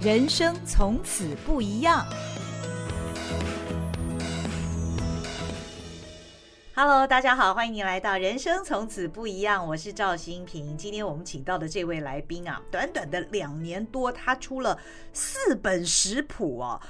[0.00, 2.06] 人生从此不一样。
[6.72, 10.76] Hello，大家好，欢迎您来到《人生从此不一样》，我是赵新平。
[10.76, 14.78] 今天我们请到的这位来宾啊，短短的两年多，他出了
[15.12, 16.80] 四本食谱哦。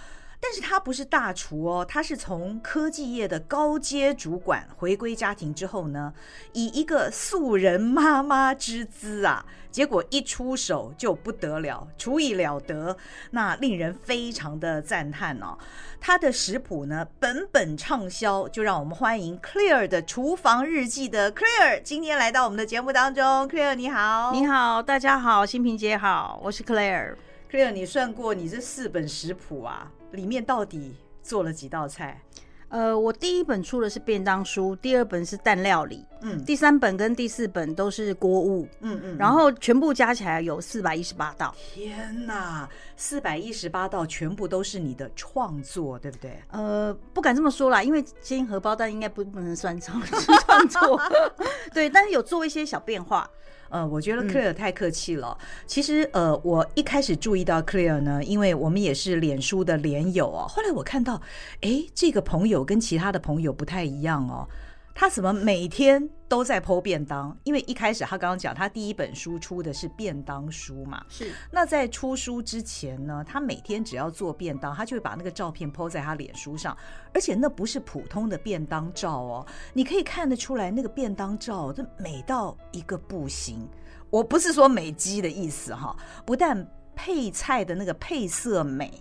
[0.49, 6.11] 但是他不是大厨哦，他是从科技业的高阶主管回归家庭之后呢，
[6.55, 12.97] 以一个素人妈妈之姿啊，结果一出手就不得了，厨艺了得，
[13.33, 15.59] 那令人非常的赞叹哦。
[16.01, 23.23] 他的食谱呢，本本畅销，就让我们欢迎 Claire 的厨房日记的 Claire 今天来到我们的节目当中。
[23.51, 27.17] Claire 你好，你好，大家好，新平姐好，我是 Claire。
[27.51, 29.93] Claire，你算过你这四本食谱啊？
[30.13, 32.21] 里面到底做了几道菜？
[32.71, 41.55] 呃，我第一本出的是便当书，第二本是蛋料理，嗯，第三本跟第四本都是锅物，嗯嗯，然后全部加起来有四百一十八道。
[41.73, 46.39] 天哪，四百一十八道全部都是你的创作，对不对？
[46.51, 51.01] 呃，不敢这么说啦，因为煎荷包蛋应该不不能算创 创作，
[51.73, 53.27] 对，但是有做一些小变化。
[53.71, 55.37] 呃，我觉得 Claire 太客气了。
[55.41, 60.47] 嗯、其实，呃，我一开始注意到 Claire 呢，因为我们也是脸书的脸友哦。
[60.49, 61.21] 后来我看到，
[61.61, 64.49] 哎，这个朋友跟其他的朋友不太一样哦。
[65.01, 67.39] 他怎么每天都在 po 便当？
[67.45, 71.01] 因为一开始他刚刚讲，他第一本书出的是便当书嘛。
[71.09, 71.31] 是。
[71.53, 76.77] 那在出书之前呢，他每天只要做便当，他就会把那个照片 po 在他脸书上，
[77.15, 83.69] 而且那不是普通的便当照哦，你可以看得出来，那个便当照这美到一个不行。
[84.11, 89.01] 我不是说美肌的意思哈，不但配菜的那个配色美，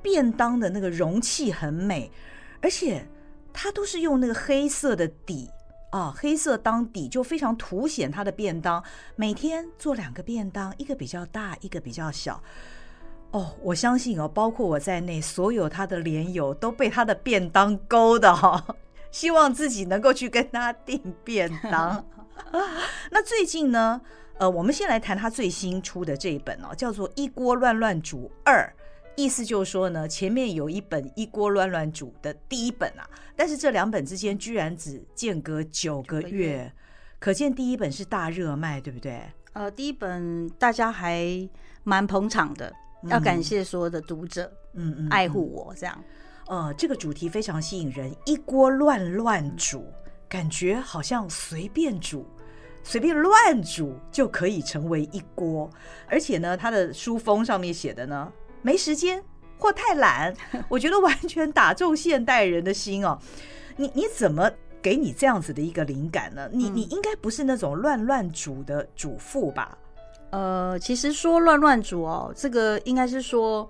[0.00, 2.10] 便当的那个容器很美，
[2.62, 3.06] 而且。
[3.54, 5.48] 他都是用那个黑色的底
[5.90, 8.82] 啊，黑色当底就非常凸显他的便当。
[9.14, 12.42] 每天做两个便当，一个比较大，一个比较小。
[13.30, 18.64] 哦，我相信哦，包括我在内，所有他的脸友都被他的便当勾的哈、
[19.10, 22.04] 希望自己能够去跟他订便当。
[23.10, 24.00] 那最近呢，
[24.38, 28.62] 呃，我们先来谈他最新出的这一本哦，叫做《一锅乱乱煮二》。
[29.16, 36.72] 意思就是说呢，前面有一本一锅乱乱煮的第一本啊，但是这两本之间居然只间隔九个月，
[37.18, 39.22] 可见第一本是大热卖，对不对？
[39.52, 41.48] 呃，第一本大家还
[41.82, 42.72] 蛮捧场的，
[43.02, 46.04] 嗯、要感谢所有的读者，嗯嗯，爱护我这样。
[46.46, 49.86] 呃，这个主题非常吸引人，一锅乱乱煮，
[50.28, 52.26] 感觉好像随便煮、
[52.82, 55.70] 随便乱煮就可以成为一锅，
[56.06, 58.32] 而且呢，他的书封上面写的呢。
[58.60, 59.22] 没时间
[59.64, 60.34] 或太懒，
[60.68, 63.18] 我觉得完全打中现代人的心哦。
[63.76, 64.50] 你你怎么
[64.82, 66.46] 给你这样子的一个灵感呢？
[66.52, 69.78] 你你应该不是那种乱乱煮的主妇吧？
[70.32, 73.66] 呃，其实说乱乱煮哦，这个应该是说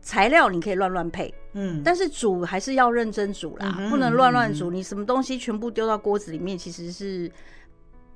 [0.00, 4.70] 材料你可以乱乱配，嗯，但是煮还是要认真煮啦，不能乱乱煮。
[4.70, 7.28] 你什么东西全部丢到锅子里面，其实是。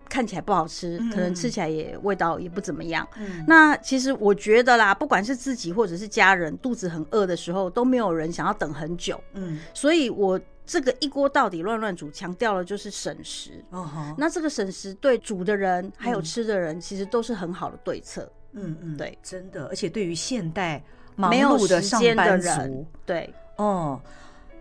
[0.09, 3.07] 看起来不好吃，可能吃起来也味道也不怎么样。
[3.17, 9.21] 嗯，那其实我觉得啦，不管是自己或者是家人，肚子很饿的时候，都没有人想要等很久。
[9.35, 13.65] 嗯，所以我这个一锅到底乱乱煮，强调的就是省时。
[13.71, 18.31] 哦吼，那这个省时对煮的人还有吃的人，其实都是很好的对策。
[18.53, 20.83] 嗯嗯，对，真的，而且对于现代
[21.17, 24.01] 忙碌的上班族，对，哦。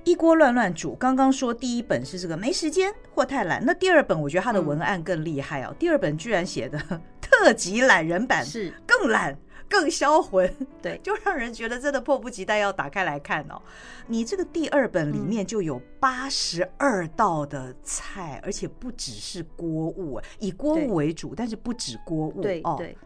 [0.08, 5.68] 一锅乱乱煮，刚刚说第一本是这个没时间或太懒，那第二本我觉得他的文案更厉害哦。
[5.72, 6.80] 嗯、第二本居然写的
[7.20, 9.38] 特级懒人版，是更懒
[9.68, 10.50] 更销魂，
[10.82, 13.62] 对， 就让人觉得真的迫不及待要打开来看哦。
[14.08, 22.76] 你这个第二本里面就有八十二道的菜，嗯、而且不只是锅物，以锅物为主，但是不止锅物，对哦。
[22.78, 22.98] 对对，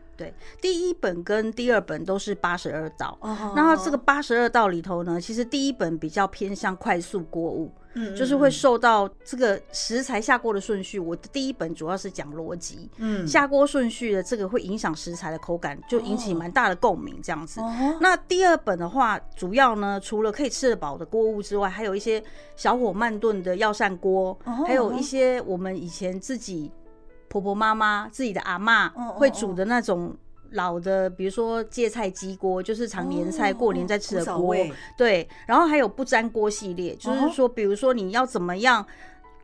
[0.62, 3.18] 第一本跟第二本都是八十二道。
[3.22, 3.58] Oh.
[3.58, 11.00] 然后这个八十二道里头呢，其实第一本比较偏向快速锅物，嗯，就是会受到这个食材下锅的顺序。
[11.00, 17.60] 我的第一本主要是讲逻辑，嗯，下锅顺序的这个会影响食材的口感，就引起蛮大的共鸣这样子。
[17.60, 17.70] Oh.
[18.00, 22.24] 那第二本的话，主要呢除了可以吃得饱的锅物之外，还有一些
[22.56, 24.38] 小火慢炖的药膳锅，
[24.68, 26.72] 还有一些我们以前自己。
[27.32, 30.14] 婆婆妈妈自己的阿妈会煮的那种
[30.52, 34.54] 老的，比如说芥菜鸡锅，就是常年菜过年在吃的锅。
[34.98, 38.86] 对，然后还有不粘锅系列，就是说，比如说你要怎么样，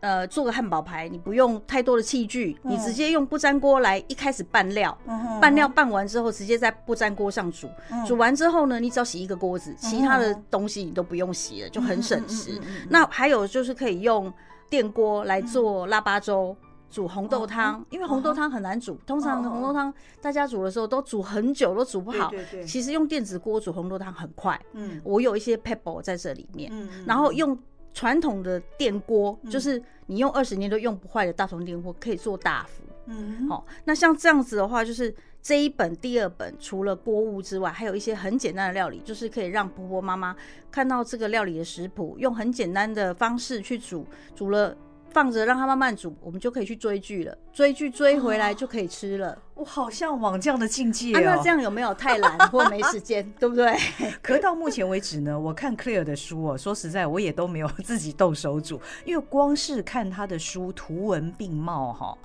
[0.01, 4.95] 呃，做个汉堡排，你不用太多的器具，你直接用不粘锅来一开始拌料，
[5.39, 7.69] 拌料拌完之后，直接在不粘锅上煮，
[8.05, 12.59] 煮完之后呢，你只要洗一个锅子，其他的东西你都不用洗了，就很省时。
[12.89, 14.33] 那还有就是可以用
[14.69, 16.53] 电锅来做腊八粥。
[16.89, 22.29] 煮红豆汤，因为红豆汤很难煮，通常红豆汤大家煮的时候都煮很久，都煮不好。
[22.29, 22.63] 对对对。
[22.65, 24.59] 其实用电子锅煮红豆汤很快。
[24.73, 25.01] 嗯。
[25.03, 26.71] 我有一些 pebble 在这里面。
[26.73, 27.05] 嗯。
[27.05, 27.57] 然后用
[27.93, 32.83] 传统的电锅，就是你用二十年都用不坏的大同电锅，可以做大福。
[33.07, 33.47] 嗯。
[33.49, 40.33] 好，那像这样子的话，就是这一本第二本，除了锅物之外，还有一些很简单的料理，就是可以让婆婆妈妈
[40.71, 44.75] 看到这个料理的食谱，用很简单的方式去煮，煮了。
[45.17, 47.35] 放着让它慢慢煮，我们就可以去追剧了。
[47.51, 49.35] 追剧追回来就可以吃了。
[49.55, 51.19] 我好向往这样的境界哦。
[51.25, 53.75] 那这样有没有太懒或没时间， 对不对？
[54.21, 62.15] 可到目前为止呢，我看 Claire 的书哦，说实在，我也都没有自己动手煮，因为光是看他的书，图文并茂哈。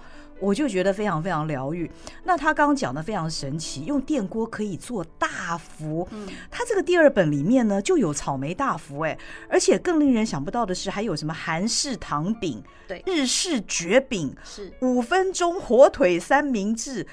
[0.42, 1.88] 我就觉得非常非常疗愈。
[2.24, 6.06] 那他刚刚讲的非常神奇，用电锅可以做大福。
[6.10, 9.16] 嗯，他这个第二本里面呢就有草莓大福哎，
[9.48, 17.06] 而且更令人想不到的是，还有什么韩式糖饼、对，日式绝饼、是五分钟火腿三明治。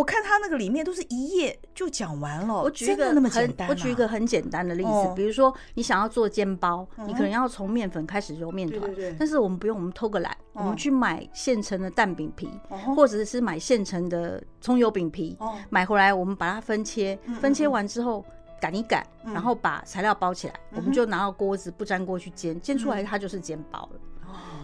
[0.00, 12.48] 我看他那个里面都是一页就讲完了，我举一个那么简单，我举一个很简单的例子，比如说你想要做煎包，你可能要从面粉开始揉面团，但是我们不用，我们偷个懒，我们去买现成的蛋饼皮，
[12.96, 15.36] 或者是买现成的葱油饼皮，
[15.68, 18.24] 买回来我们把它分切，分切完之后
[18.58, 24.00] 擀一擀，然后把材料包起来，我们就拿到锅子不粘锅去煎，煎出来它就是煎包了。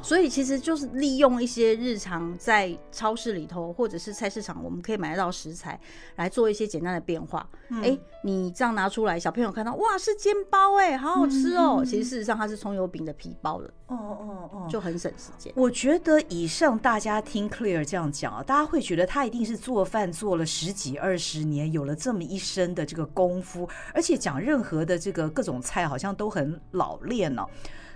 [0.07, 5.81] 所以其实就是利用一些日常在超市里头或者是菜市场，我们可以买得到食材
[6.15, 7.41] 来做一些简单的变化。
[7.71, 11.83] 哎、嗯欸，你这样拿出来，小朋友看到哇，是煎包哎，好好吃哦。
[11.85, 13.69] 其实事实上它是葱油饼的皮包了。
[13.89, 15.53] 哦哦哦，就很省时间。
[15.57, 27.51] 我觉得以上大家听 Claire 这样讲啊，大家会觉得他一定是做饭做了十几二十年，有了这么一身的这个功夫，而且讲任何的这个各种菜好像都很老练呢、哦。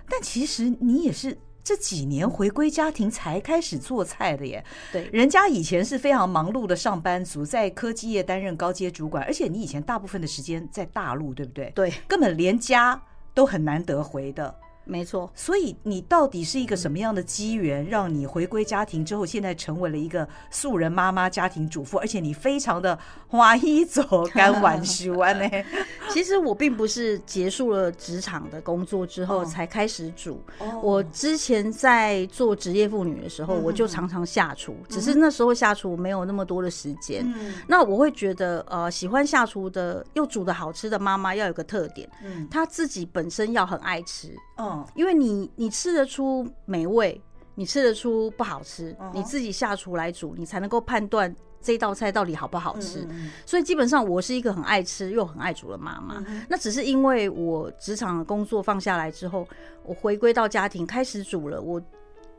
[0.09, 1.37] 但其实你也是。
[1.63, 11.71] 这几年回归家庭才开始做菜的耶，对，人家以前是非常忙碌的上班族，在科技业担任高阶主管，而且你以前大部分的时间在大陆，对不对？
[11.75, 13.01] 对，根本连家
[13.33, 14.55] 都很难得回的。
[14.83, 22.97] 没错，所以你到底是一个什么样的机缘，让你回归家庭之后，现在成为了一个素人妈妈、家庭主妇，而且你非常的
[23.27, 25.49] 花一走干完修完呢？
[26.11, 30.41] 其实我并不是结束了职场的工作之后才开始煮，
[30.81, 37.25] 我之前在做职业妇女的时候，我就常常下厨，只是那时候下厨没有那么多的时间。
[37.67, 44.35] 那我会觉得，呃，喜欢下厨的又煮的好吃的妈妈要有个特点，嗯，她自己本身要很爱吃。
[44.61, 47.19] 嗯，因为你你吃得出美味，
[47.55, 53.07] 你吃得出不好吃，你自己下厨来煮，你才能够判断这道菜到底好不好吃。
[53.45, 56.23] 所以基本上我是一个很爱吃又很爱煮的妈妈。
[56.47, 59.47] 那只是因为我职场的工作放下来之后，
[59.83, 61.61] 我回归到家庭开始煮了。
[61.61, 61.81] 我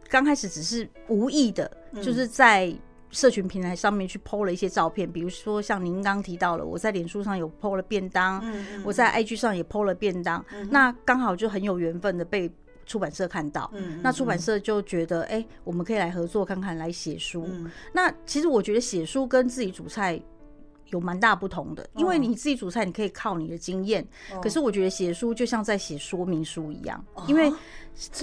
[0.08, 1.70] 刚开始只是无意的，
[2.02, 2.72] 就是在。
[3.12, 12.50] 社群平台上面去 po 了一些照片，比如说像您刚提到了，我在脸书上有 po 了便当，嗯嗯、我在 IG 上也 po 了便当，嗯、那刚好就很有缘分的被
[12.86, 17.46] 出版社看到，嗯、那出版社就觉得，哎、欸，我们可以来合作看看，来写书。
[17.48, 20.20] 嗯、那其实我觉得写书跟自己煮菜
[20.92, 24.02] 有蛮大不同的，因为你自己煮菜你可以靠你的经验，
[24.32, 27.52] 哦、可是我觉得写书就像在写说明书一样，哦、因为。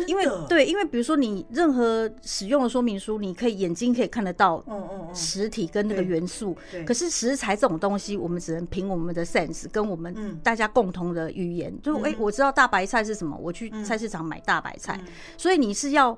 [0.08, 4.66] 因为对，因为比如说你任何使用的说明书，你可以眼睛可以看得到，
[5.14, 6.58] 实体跟那个元素。
[6.88, 11.72] 可是食材这种东西，我们只能凭我们的 sense，跟我们大家共同的语言。
[11.84, 15.00] 就哎，我知道大白菜是什么，我去菜市场买大白菜。
[15.38, 16.18] 所以你是要。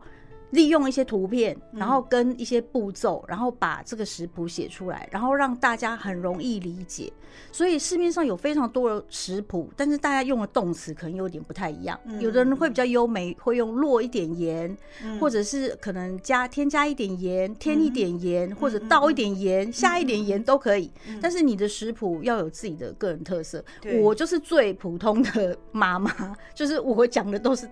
[0.52, 7.12] 利用一些图片，然后跟一些步骤，然后把这个食谱写出来，然后让大家很容易理解。
[7.52, 11.98] 所以市面上有非常多的食谱，但是大家用的动词可能有点不太一样。
[12.20, 14.78] 有的人会比较优美，会用落一点盐，
[15.20, 20.92] 或者是可能加添加一点盐，添一点盐，或者倒一点盐，下一点盐都可以。
[21.22, 23.64] 但是你的食谱要有自己的个人特色。
[24.02, 27.68] 我就是最普通的妈妈，就是我讲的都是。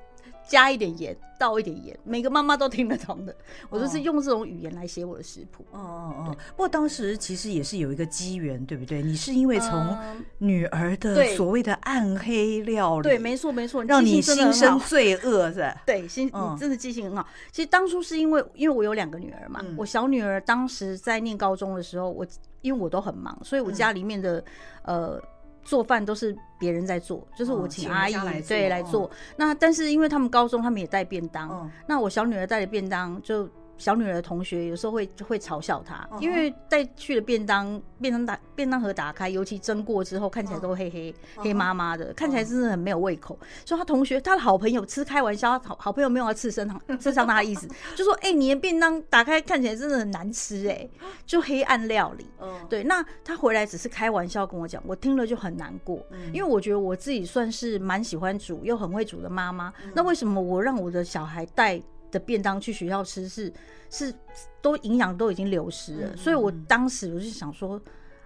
[0.50, 3.36] 加一点盐，倒一点盐，每个妈妈都听得懂的。
[3.70, 5.64] 我就是用这种语言来写我的食谱。
[5.72, 6.38] 哦哦哦。
[6.50, 9.04] 不过当时其实也是有一个机缘，对不对？
[9.04, 9.96] 你是因为从
[10.40, 15.84] 女儿的所谓的暗黑料理，对，没错没错，让你心生罪恶是吧？
[15.86, 17.26] 对，心你真的记性很好。
[17.52, 22.26] 其实当初是因为，因为我有两个女儿嘛，我小女儿当时在念高中的时候，我
[22.62, 24.44] 因为我都很忙，所以我家里面的
[24.82, 25.22] 呃。
[25.70, 29.08] 做饭都是别人在做，就是我请阿姨来对来做。
[29.36, 33.48] 那但是因为他们高中他们也带便当，那我小女儿带的便当就
[33.80, 36.20] 小女儿的同学有时候会会嘲笑她，uh.
[36.22, 41.42] 因为带去的便当便当打便当盒打开，尤其蒸过之后看起来都黑黑、uh.
[41.42, 43.40] 黑麻麻的，看起来真的很没有胃口。
[43.42, 43.68] Uh.
[43.70, 50.90] 所以他同学她的好朋友吃开玩笑，好好朋友没有要刺伤 刺伤他的意思，就说：“哎、欸，你的便当打开看起来真的很难吃、欸，哎，
[51.26, 52.28] 就黑暗料理。
[52.40, 56.34] Uh ”.对，那他回来只是开玩笑跟我讲，我听了就很难过，uh.
[56.34, 59.92] 因为我觉得我自己算是蛮喜欢煮又很会煮的妈妈，uh.
[59.96, 61.82] 那为什么我让我的小孩带？
[62.12, 63.52] 的便当去学校吃是
[63.90, 64.14] 是
[64.62, 67.82] 都营养都已经流失了，所以我当时我就想说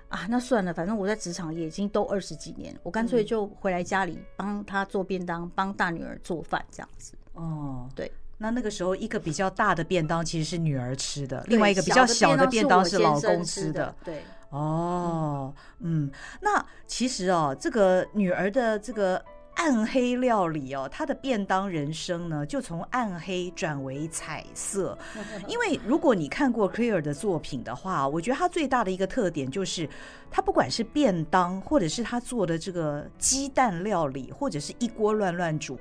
[0.10, 7.14] 啊，那算了，反正我在职场也已经都二十几年，我干脆就回来家里帮他做便当，帮大女儿做饭这样子。
[7.34, 13.96] 哦，对，那那个时候一个比较大的便当其实是女儿吃的，另外一个比较小的便当是老公吃的。
[14.04, 16.12] 对，哦，嗯，
[16.42, 19.24] 那其实哦，这个女儿的这个。
[19.56, 24.98] 暗黑料理哦，他的便当人生呢，就从暗黑转为彩色。
[25.48, 29.88] 因为如果你看过 Claire 的作品的话，我觉得他最大的一个特点就是，
[30.32, 35.80] 他不管是便当，或者是他做的这个鸡蛋料理，或者是一锅乱乱煮，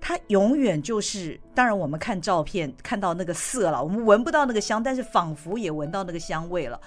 [0.00, 6.80] 他永远就是，当然我们看照片看到那个色了，我们闻不到那个香，但是仿佛也闻到那个香味了。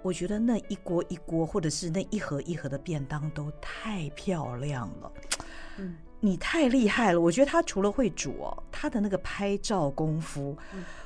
[0.00, 5.12] 我觉得那一锅一锅，或者是那一盒一盒的便当都太漂亮了。
[5.78, 7.20] 嗯，你太厉害了！
[7.20, 10.56] 我觉得他除了会煮哦，他的那个拍照功夫，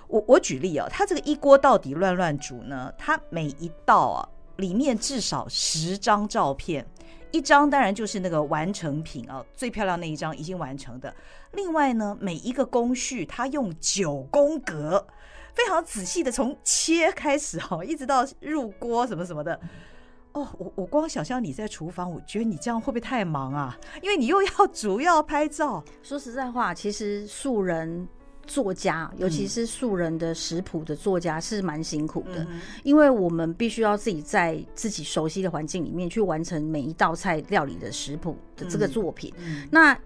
[0.09, 2.93] 我我举例哦，他这个一锅到底乱乱煮呢？
[2.99, 6.87] 他每一道啊，里面至少十张照片，
[7.31, 11.15] 一张当然就是那个完成品啊，最漂亮那一张已经完成的。
[11.53, 15.07] 另外呢，每一个工序他用九宫格，
[15.55, 19.59] 非常仔细的从切开始哈，一直到入锅什么什么的。
[20.37, 23.75] 哦，我我光想象你在厨房，我觉得你这样会不会太忙啊？
[24.03, 25.83] 因为你又要 煮又要拍照。
[26.03, 28.07] 说实在话，其实素人
[28.47, 39.33] 作家，尤其是素人的食谱的作家，是蛮辛苦的，嗯，因为我们必须要自己在自己熟悉的环境里面去完成每一道菜料理的食谱的这个作品。
[39.71, 39.99] 那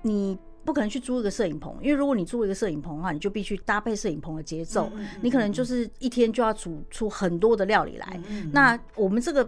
[0.00, 8.18] 你不可能去租一个摄影棚，因为如果你租一个摄影棚的话，你就必须搭配摄影棚的节奏，你可能就是一天就要煮出很多的料理来。
[8.50, 9.46] 那我们这个。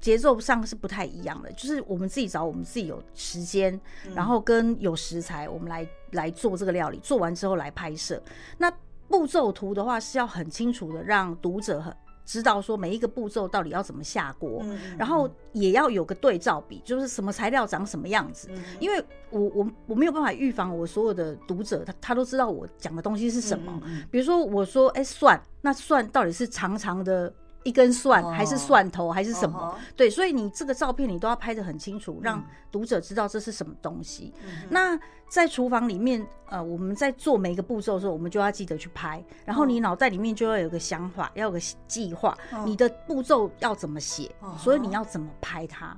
[0.00, 3.80] 节奏上是不太一样的，就是我们自己找我们自己有时间，
[4.14, 8.22] 然后跟有食材，我们来来做这个料理，做完之后来拍摄。
[8.58, 8.72] 那
[9.08, 11.92] 步骤图的话是要很清楚的，让读者很
[12.24, 14.64] 知道说每一个步骤到底要怎么下锅，
[14.98, 18.48] 然后也要有个对照比，就是什么材料长什么样子。
[18.78, 23.80] 因为我我我没有办法预防我所有的读者，他他都知道我讲的东西是什么。
[24.10, 27.32] 比如说我说哎蒜，那蒜到底是长长的。
[27.66, 29.72] 一根蒜还是蒜头还是什么？Oh.
[29.72, 29.80] Oh.
[29.96, 34.32] 对，所以你这个照片你都要拍得很清楚，让读者知道这是什么东西。
[34.40, 34.66] Mm -hmm.
[34.70, 39.20] 那在厨房里面，呃，我们在做每一个步骤的时候，我们就要记得去拍。
[39.44, 41.58] 然后你脑袋里面就要有个想法，要有个
[41.88, 42.64] 计划，oh.
[42.64, 44.56] 你的步骤要怎么写，oh.
[44.56, 45.88] 所以你要怎么拍它。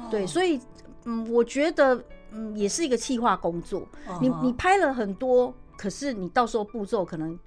[0.00, 0.10] Oh.
[0.10, 0.60] 对，所以
[1.04, 2.02] 嗯，我觉得
[2.32, 3.86] 嗯，也是一个企划工作。
[4.08, 4.20] Oh.
[4.20, 7.38] 你你拍了很多，可是你到时候步骤可能。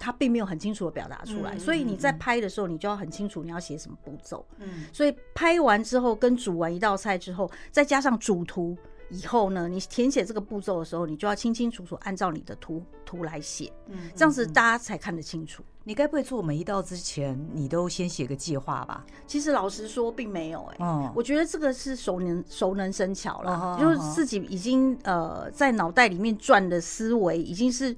[0.00, 4.42] 他并没有很清楚的表达出来，所以你在拍的时候，你就要很清楚你要写什么步骤。
[4.58, 8.74] 嗯，所以拍完之后跟煮完一道菜之后，再加上主图
[9.10, 13.70] 以后呢，你填写这个步骤的时候，你就要清清楚楚按照你的图图来写。
[13.88, 15.62] 嗯，这样子大家才看得清楚。
[15.84, 19.04] 你该不会做每一道之前，你都先写个计划吧？
[19.26, 20.62] 其实老实说，并没有。
[20.72, 27.94] 哎，嗯，我觉得这个是熟能熟能生巧了，就是自己已经呃在脑袋里面转的思维已经是。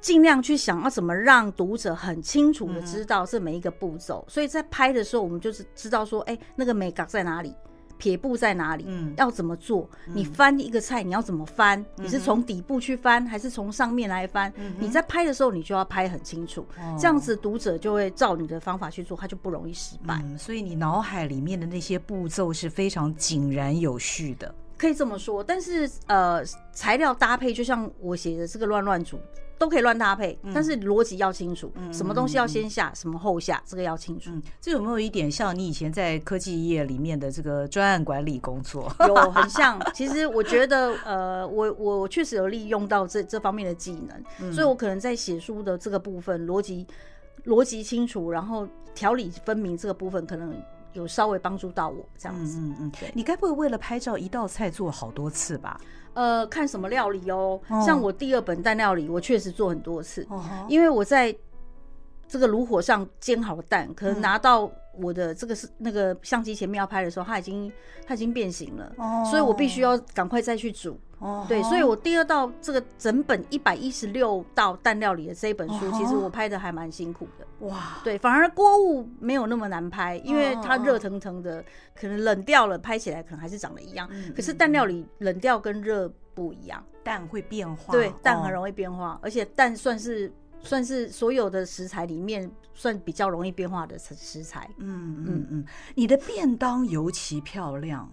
[0.00, 7.52] 尽量去想要怎么让读者很清楚的知道这每一个步骤，所以在拍的时候，我们就是知道说，哎，那个美感在哪里，
[7.96, 9.90] 撇步在哪里，嗯，要怎么做？
[10.06, 11.84] 你翻一个菜，你要怎么翻？
[11.96, 14.52] 你是从底部去翻，还是从上面来翻？
[14.78, 16.64] 你在拍的时候，你就要拍很清楚，
[16.96, 20.22] 这样子读者就会照你的方法去做，他就不容易失败。
[20.38, 25.42] 所以你脑海里面的那些步骤是非常井然有序的，可以这么说。
[25.42, 26.40] 但是呃，
[26.72, 29.18] 材料搭配就像我写的这个乱乱煮。
[29.58, 34.30] 都可以乱搭配，但是逻辑要清楚，嗯，什么东西要先下，嗯，什么后下，这个要清楚。
[34.32, 38.90] 嗯，这有没有一点像你以前在科技业里面的这个专案管理工作？
[39.08, 39.78] 有，很像。
[39.92, 46.86] 其实我觉得，呃，我我确实有利用到这这方面的技能，嗯，所以我可能在写书的这个部分，逻辑
[47.46, 50.54] 逻辑清楚，然后条理分明这个部分，可能
[50.92, 52.58] 有稍微帮助到我这样子。
[52.58, 53.10] 嗯嗯，嗯。
[53.14, 55.80] 你该不会为了拍照一道菜做好多次吧？
[56.14, 57.60] 呃，看什么料理哦？
[57.86, 60.26] 像我第二本蛋料理，我确实做很多次，
[60.68, 61.34] 因为我在
[62.26, 67.72] 这个炉火上煎好了蛋，可能拿到我的这个是那个相机前面要拍的时候，它已经
[68.06, 70.98] 它已经变形了，哦、所以我必须要赶快再去煮。
[71.18, 77.66] 哦，对，所以我第二道这个整本一百一十六道蛋料理的这一本书，哦、其实我拍的还蛮辛苦的。
[77.66, 81.64] 哇，对，反而锅物没有那么难拍，因为它热腾腾的，
[81.98, 84.08] 可能冷掉了，拍起来可能还是长得一样。
[84.12, 87.90] 嗯、可是蛋料理冷掉跟热不一样，蛋会变化。
[87.90, 94.68] 对，蛋很容易变化，哦、而且蛋算是算是所有的食材里面算比较容易变化的食材。
[94.78, 98.10] 嗯嗯嗯，你的便当尤其漂亮。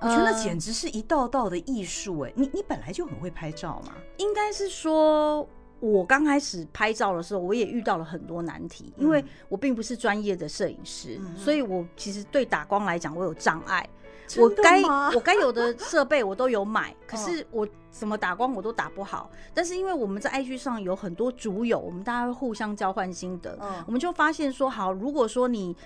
[0.00, 2.32] 我觉得那简直是一道道的艺术哎！
[2.36, 3.94] 你你本来就很会拍照嘛？
[4.18, 5.44] 应该是说，
[5.80, 13.84] 我刚开始拍照的时候，我也遇到了很多难题，因为我并不是专业的摄影师，所以我其实对打光来讲，我有障碍。
[14.36, 14.82] 我该
[15.14, 19.30] 我该有的设备我都有买，可是我怎么打光我都打不好。
[19.54, 25.76] 但是因为我们在 IG 上有很多主友，我们大家会互相交换心得，我们就发现说，好，如果说你。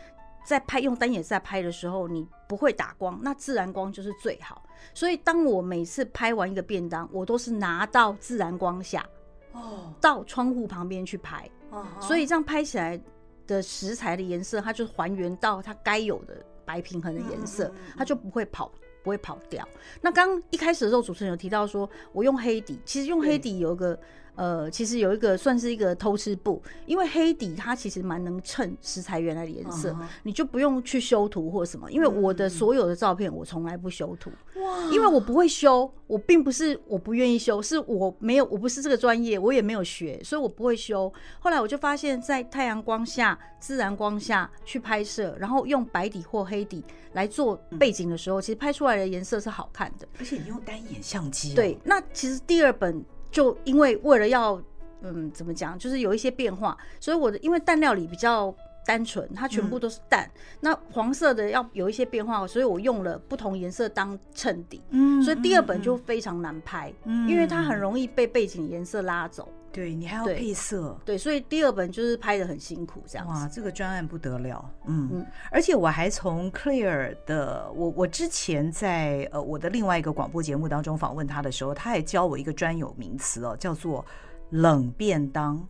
[0.45, 4.61] 在拍用单眼在拍的时候，你不会打光，那自然光就是最好。
[4.93, 9.07] 所以当我每次拍完一个便当，我都是拿到自然光下，
[9.53, 13.01] 哦，到窗户旁边去拍，哦，所以这样拍起来
[13.47, 19.67] 的食材的颜色，它就还原到它该有的白平衡的颜色，它就不会跑，不会跑掉。
[20.01, 23.99] 那刚一开始的时候，主持人有提到说我用黑底，其实用黑底有一个。
[24.35, 30.07] 呃，其实有一个算是一个偷吃布，因为黑底它其实蛮能衬食材原来的颜色，uh huh.
[30.23, 31.91] 你就不用去修图或什么。
[31.93, 41.13] 因为我的所有的照片我从来不修图，哇，因为我不会修，我并不是我不愿意修，是我没有，我不是这个专业，我也没有学，所以我不会修。
[41.39, 50.09] 后来我就发现，在太阳光下、自然光下去拍摄，然后用白底或黑底来做背景的时候，其实拍出来的颜色是好看的。
[50.19, 53.05] 而且你用单眼相机，对，那其实第二本。
[53.33, 54.63] 就因为为了要，
[55.01, 58.55] 嗯，怎么讲，就是有一些变化，所以我的因为蛋料理比较
[58.87, 69.49] 单纯，它全部都是蛋，嗯、那黄色的要有一些变化，所以我用了不同颜色当衬底，嗯，所以第二本就非常难拍，嗯，因为它很容易被背景颜色拉走。
[69.73, 73.33] 对，你还要配色对，对，所以第二本就是拍的很辛苦，这样子。
[73.33, 84.05] 哇，这个专案不得了，嗯，嗯，而且我还从 Claire 的，我我之前在呃我的另外一个广播节目当中访问他的时候，他还教我一个专有名词哦，叫做
[84.51, 85.67] 冷便当。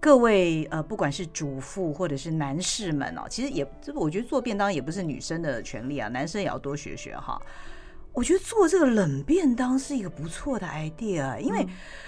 [0.00, 7.40] 各位呃，不管是主妇或者是男士们哦，其实也这个我觉得做便当也不是女生的权利啊，男生也要多学学哈。
[8.12, 11.66] 我觉得做这个冷便当是一个不错的 idea，因为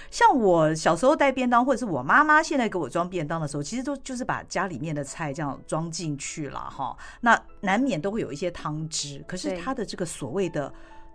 [0.09, 6.97] 像我小时候带便当，或者是我妈妈现在给我装便当的时候，其实都就是把家里面的菜这样装进去了哈。
[7.21, 10.73] 那难免都会有一些汤汁，可是它的这个所谓的。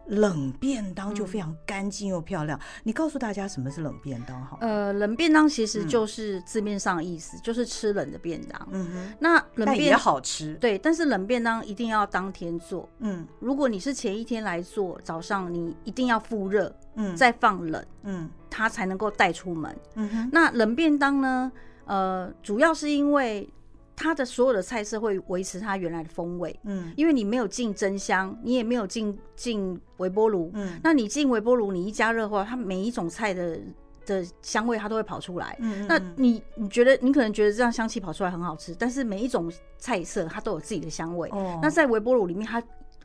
[0.08, 2.58] 冷便当就非常干净又漂亮。
[2.58, 4.58] 嗯、你告诉大家什么是冷便当好？
[4.60, 8.68] 呃，冷便当其实就是字面上的意思，嗯、就是吃冷的便当。
[8.70, 10.54] 嗯哼，那冷便也好吃。
[10.54, 12.88] 对，但是冷便当一定要当天做。
[13.00, 19.76] 嗯，如果你是前一天来做，早上你一定要复热，嗯，再放冷，嗯，它才能够带出门。
[19.94, 21.50] 嗯哼，那冷便当呢？
[21.86, 23.48] 呃，主要是因为。
[23.96, 33.58] 它的所有的菜色会维持它原来的风味，嗯，因为你没有进蒸箱，你也没有进进微波炉，嗯，那你进微波炉，你一加热的话，它每一种菜的
[34.04, 42.62] 的香味它都会跑出来，嗯，那你你觉得你可能觉得这样香气跑出来很好吃，但是每一种菜色它都有自己的香味，哦，那在微波炉里面它。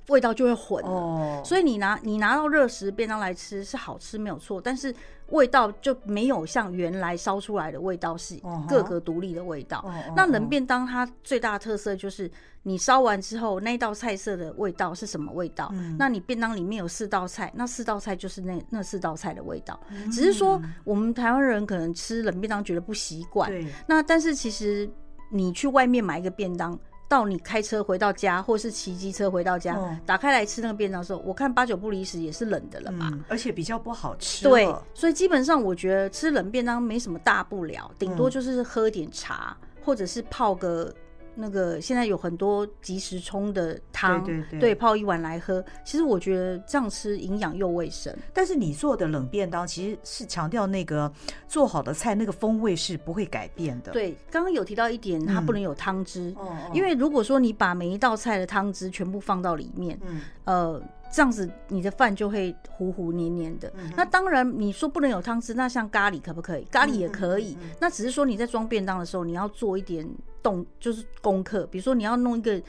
[0.08, 4.94] 味道就会混了，所以你拿你拿到热食便当来吃是好吃没有错，但是
[5.32, 8.40] 味道就没有像原来烧出来的味道是
[8.70, 9.84] 各个独立的味道。
[10.16, 12.30] 那冷便当它最大的特色就是
[12.64, 15.74] 你烧完之后那道菜色的味道是什么味道？
[15.98, 19.80] 那你便当里面有四道菜，那四道菜就是那那四道菜的味道。
[20.12, 23.52] 只是说我们台湾人可能吃冷便当觉得不习惯，
[23.88, 24.90] 那但是其实
[25.32, 26.78] 你去外面买一个便当。
[27.12, 33.10] 到你开车回到家，或是骑机车回到家，哦、打开来吃那个便当的时候，我看八九不离十也是冷的了嘛？
[33.12, 34.46] 嗯，而且比较不好吃。
[34.48, 40.94] 对，所以基本上我觉得吃冷便当没什么大不了，顶多就是喝点茶，嗯、或者是泡个。
[41.36, 45.64] 那个现在有很多即时冲的汤，对对对，对，泡一碗来喝。
[45.86, 48.16] 其实我觉得这样吃营养又卫生。
[48.34, 51.12] 但是你做的冷便当其实是强调那个
[51.48, 53.92] 做好的菜那个风味是不会改变的。
[53.92, 56.36] 对，刚刚有提到一点，它不能有汤汁。
[56.40, 60.82] 嗯、因为如果说你把每一道菜的汤汁全部放到里面，嗯，呃。
[61.14, 63.70] 这样子你的饭就会糊糊黏黏的。
[63.76, 66.64] 嗯、那当然你说不能有汤汁，那像咖喱可不可以？
[66.72, 67.52] 咖喱也可以。
[67.56, 70.10] 嗯嗯嗯、那只是说你在装便当的时候，你要做一点
[70.44, 71.66] 动，就是功课。
[71.68, 72.62] 比如说你要弄一个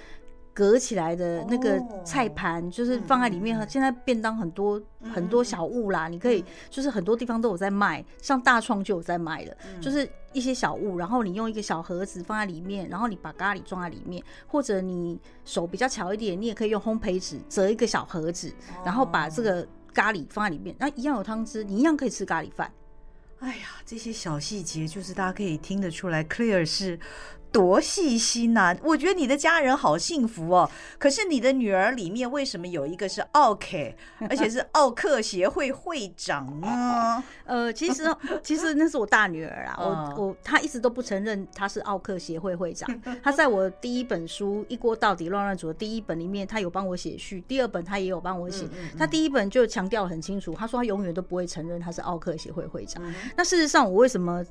[0.55, 3.59] 隔起来的那个菜盘，就是放在里面。
[3.59, 18.53] 嗯、现在便当很多、嗯、很多小物啦，嗯、你可以就是很多地方都有在卖，像大创就有在卖了，嗯、就是一些小物，然后你用一个小盒子放在里面，然后你把咖喱装在里面，或者你手比较巧一点，你也可以用烘焙纸折一个小盒子，
[18.85, 22.71] 然后把这个咖喱放在里面，那一样有汤汁，你一样可以吃咖喱饭。
[23.39, 27.01] 哎呀，这些小细节就是大家可以听得出来，Claire 是。
[27.53, 28.77] 多细心呐、啊！
[28.83, 30.69] 我觉得你的家人好幸福哦。
[30.99, 33.77] 可是你的女儿里面为什么有一个是奥克，
[34.29, 37.23] 而且是奥克协会会长呢？
[37.45, 38.05] 呃，其实
[38.43, 39.77] 其实那是我大女儿啊。
[40.17, 42.89] 我我她一直都不承认她是奥克协会会长。
[43.23, 48.67] 她在我第一本书《一锅到底乱乱煮》的第一本里面，她有帮我写序；第二本她也有帮我写。
[48.99, 53.03] 她第一本就强调很清楚，她说她永远都不会承认她是奥克协会会长。
[53.37, 54.43] 那事实上，我为什么？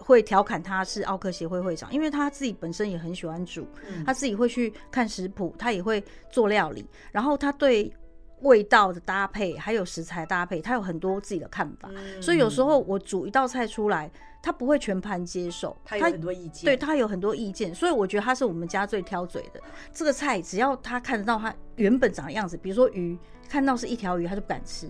[0.00, 7.92] 会调侃他是奥克协会会长，因为他自己本身也很喜欢煮，嗯、他自己会去看食谱，他也会做料理，然后他对
[8.40, 11.90] 味道的搭配还有食材搭配，他有很多自己的看法。
[11.94, 14.10] 嗯、所以有时候我煮一道菜出来，
[14.42, 19.60] 他不会全盘接受，他有很多意见，对他有很多意见，所以我觉得他是我们家最挑嘴的。
[19.92, 24.88] 这个菜只要他看得到他原本长的样子，比如说鱼，看到是一条鱼，他就不敢吃。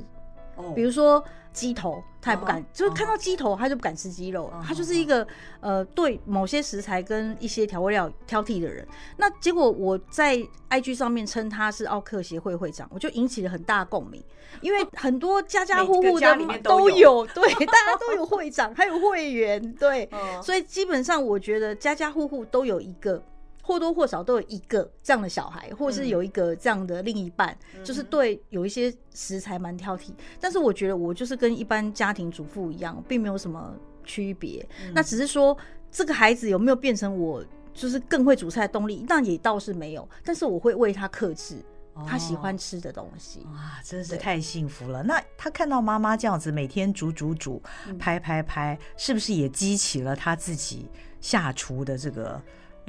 [0.74, 4.52] 比如说鸡头，他也不敢，就是看到鸡头他就不敢吃鸡肉。
[4.66, 5.26] 他就是一个
[5.60, 8.86] 呃，对某些食材跟一些调味料挑剔的人。
[9.16, 14.22] 那结果我在 IG 上面称他是奥克协会会长，我就引起了很大共鸣，
[14.60, 20.08] 因为很多家家户户的都有， 对，大家都有会长，还有会员，对，
[20.42, 23.22] 所以基本上我觉得家家户户都有一个。
[23.62, 30.10] 或多或少都有一个这样的小孩，或是有一个这样的另一半，嗯、就是对有一些食材蛮挑剔。
[30.40, 34.66] 但是我觉得我就是跟一般家庭主妇一样，并没有什么区别。
[34.84, 35.56] 嗯、那只是说
[35.90, 39.04] 这个孩子有没有变成我就是更会煮菜的动力？
[39.08, 40.08] 那也倒是没有。
[40.24, 41.62] 但是我会为他克制
[42.06, 43.40] 他喜欢吃的东西。
[43.52, 45.02] 哇、哦，真是太幸福了！
[45.02, 47.62] 那他看到妈妈这样子每天煮煮煮、
[47.98, 50.88] 拍拍拍，是不是也激起了他自己
[51.20, 52.40] 下厨的这个？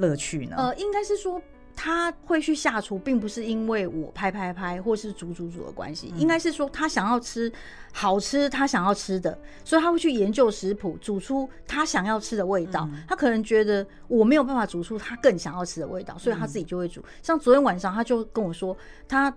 [0.02, 0.56] 乐趣呢？
[0.58, 1.40] 呃，应该是说
[1.74, 7.50] 他会去下厨，并不是因为我拍拍拍或是煮煮煮的关系，嗯、应该是说他想要吃
[7.92, 12.86] 好吃，他想要吃的，所以他会去研究食谱，煮出他想要吃的味道。
[12.92, 17.00] 嗯、他可能觉得我没有办法煮出他更想要吃的味道，所以他自己就会煮。
[17.00, 18.76] 嗯、像昨天晚上，他就跟我说，
[19.08, 19.34] 他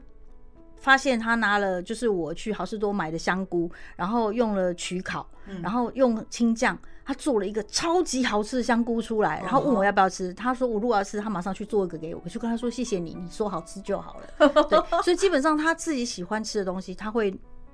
[0.78, 6.78] 发现他拿了就是我去好市多买的香菇，然后用了曲烤，嗯、然后用青酱。
[7.08, 10.34] 他做了一个超级好吃的香菇出来，然后问我要不要吃。
[10.34, 12.22] 他说我如果要吃，他马上去做一个给我。
[12.26, 14.50] 我就跟他说谢谢你，你说好吃就好了。
[14.68, 17.32] 对，所以基本上他自己喜欢吃的东西，他会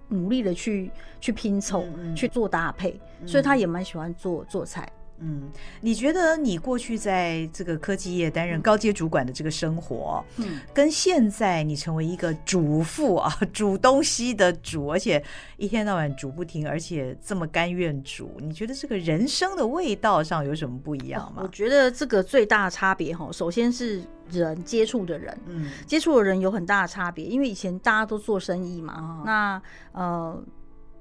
[0.10, 4.92] 努力的去去拼凑，嗯嗯去做搭配，所以他也蛮喜欢做做菜。
[5.24, 15.24] 嗯，你觉得你过去在这个科技业担任高阶主管的这个生活，嗯，跟现在你成为一个主妇啊，煮东西的煮，而且
[15.58, 21.44] 一天到晚煮不停，而且这么甘愿煮，你觉得这个人生的味道上有什么不一样吗？
[21.44, 30.44] 我觉得这个最大的差别哈，首先是人接触的人，嗯，接触的人有很大的差别，因为以前大家都做生意嘛，哦、那呃，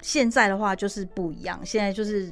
[0.03, 2.31] 现在的话就是不一样，现在就是。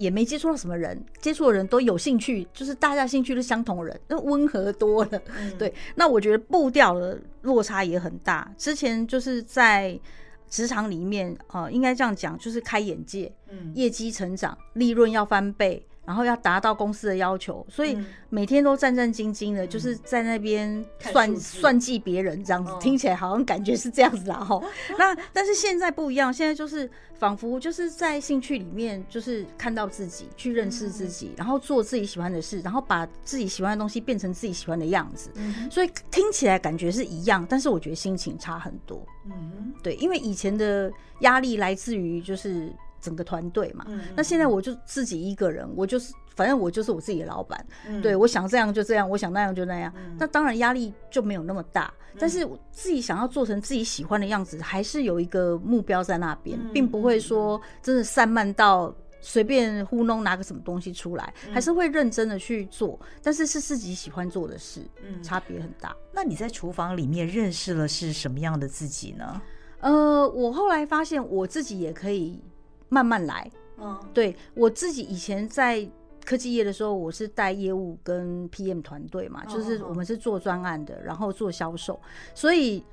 [0.00, 5.22] 也没接触到什么人，接触的人都有兴趣，就是大家兴趣是相同的人，那温和多了。
[5.36, 8.50] 嗯、对，那我觉得步调的落差也很大。
[8.56, 10.00] 之前就是在
[10.48, 15.86] 职场里面，呃，应该这样讲，就是开眼界，嗯，业绩成长，利润要翻倍。
[16.10, 17.96] 然后要达到公司的要求，所以
[18.30, 24.60] 每天都战战兢兢的，就是在那边算算计别人这样子，听起来好像感觉是这样子啦哈。
[24.98, 35.30] 那但是现在不一样，现在就是仿佛就是在兴趣里面，就是看到自己，去认识自己，然后做自己喜欢的事，然后把自己喜欢的东西变成自己喜欢的样子。
[35.70, 39.06] 所以听起来感觉是一样，但是我觉得心情差很多。
[39.26, 42.74] 嗯，对，因为以前的压力来自于就是。
[43.00, 51.92] 整个团队嘛，嗯、那现在我就自己一个人，我就是反正我就是我自己的老板，嗯、对，我想这样就这样，我想那样就那样，嗯、那当然压力就没有那么大。
[52.12, 65.94] 嗯、但是自己想要做成自己喜欢的样子，还是有一个目标在那边，嗯、并不会说真的散漫到随便糊弄拿个什么东西出来，嗯、还是会认真的去做，但是是自己喜欢做的事，嗯，差别很大。
[66.12, 69.40] 那你在厨房里面认识了是什么样的自己呢？
[69.80, 72.42] 呃，我后来发现我自己也可以。
[72.90, 75.88] 慢慢来，嗯，对，我自己以前在
[76.22, 81.98] 科技业的时候，我是带业务跟 PM 团队嘛，就是我们是做专案的，然后做销售，
[82.34, 82.84] 所以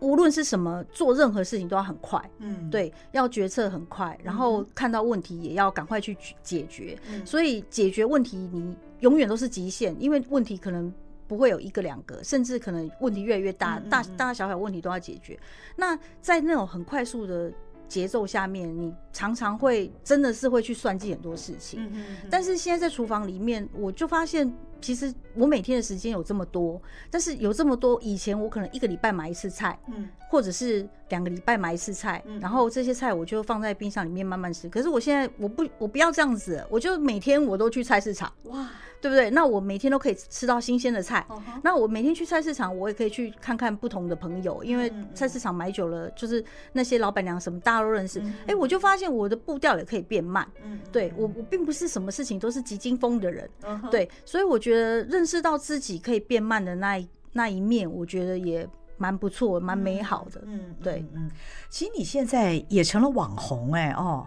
[0.00, 10.92] 无论是什么，做任何事情都要很快，嗯，对，要决策很快，然后看到问题也要赶快去解决，所以解决问题你永远都是极限，因为问题可能。
[11.28, 15.38] 不会有一个两个，甚至可能问题越来越大，嗯嗯嗯大大大小小问题都要解决。
[15.76, 17.50] 那在那种很快速的
[17.92, 21.92] 节奏下面，你常常会真的是会去算计很多事情。
[22.30, 24.50] 但是现在在厨房里面，我就发现。
[24.82, 34.68] 其实我每天的时间有这么多，但是有这么多，以前我可能一个礼拜买一次菜，嗯，或者是两个礼拜买一次菜，嗯，然后这些菜我就放在冰箱里面慢慢吃。
[34.68, 38.68] 可是我现在我不我不要这样子，我就每天我都去菜市场，哇。
[39.02, 39.28] 对不对？
[39.30, 41.26] 那我每天都可以吃到新鲜的菜。
[41.28, 41.60] Uh huh.
[41.64, 48.20] 那我每天去菜市场，我也可以去看看不同的朋友，因为菜市场买久了，就是那些老板娘什么大家都认识。
[48.46, 50.48] 哎、uh 我就发现我的步调也可以变慢。
[50.62, 50.92] 嗯、uh，huh.
[50.92, 53.50] 对我我并不是什么事情都是急惊风的人。
[53.64, 53.90] Uh huh.
[53.90, 60.42] 对，所以我觉得认识到自己可以变慢的那一那一面，我觉得也蛮不错，蛮美好的。
[60.46, 60.84] 嗯、uh，huh.
[60.84, 61.30] 对，嗯，
[61.68, 64.26] 其实你现在也成了网红哎、欸、哦，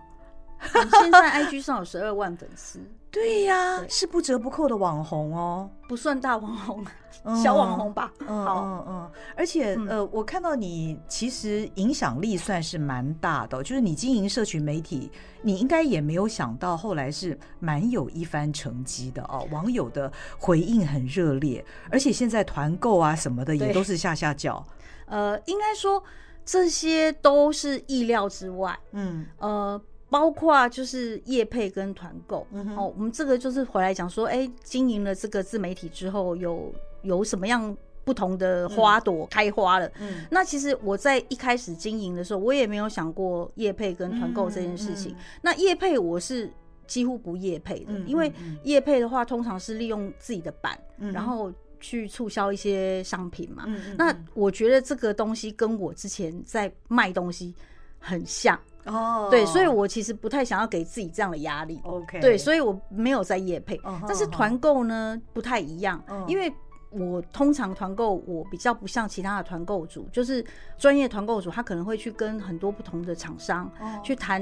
[1.02, 2.80] 现在 IG 上有十二万粉丝。
[3.16, 6.86] 对呀，对是不折不扣的网红哦，不算大网红，
[7.24, 8.12] 嗯、小网红吧。
[8.28, 15.10] 嗯好嗯嗯，而且、嗯、呃，我看到你其实影响力算是蛮大的，就是你经营社群媒体，
[15.42, 19.48] 你应该也没有想到后来是蛮有一番成绩的哦。
[19.50, 24.62] 网友的回应很热烈，而且现在团购啊什么的也都是下下叫。
[25.06, 26.04] 呃，应该说
[26.44, 28.78] 这些都是意料之外。
[28.92, 29.82] 嗯呃。
[30.16, 37.76] 包括就是业配跟团购，嗯、我们这个就是回来讲说，哎、欸，经营了这个自媒体之后，有有什么样
[38.06, 39.92] 不同的花朵开花了？
[40.00, 45.14] 嗯，那其实我在一开始经营的时候，我也没有想过业配跟团购这件事情。
[45.42, 46.50] 那业配我是
[46.88, 48.32] 几乎不业配的，嗯、因为
[48.64, 51.52] 业配的话，通常是利用自己的版，嗯、然后
[51.82, 53.66] 去促销一些商品嘛。
[53.68, 57.54] 嗯、那我觉得这个东西跟我之前在卖东西
[58.00, 58.58] 很像。
[58.86, 59.30] 哦，oh.
[59.30, 61.80] 对，所以我其实不太想要给自己这样的压力。
[61.84, 63.78] OK，对，所以我没有在夜配。
[63.78, 64.00] Uh.
[64.08, 66.28] 但是团购呢不太一样，uh.
[66.28, 66.54] 因为
[66.92, 70.44] 我通常团购我比较不像其他的团购主，就是
[70.78, 73.70] 专业团购主，他可能会去跟很多不同的厂商
[74.04, 74.42] 去谈